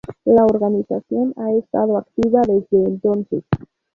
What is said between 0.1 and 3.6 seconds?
La organización ha estado activa desde entonces.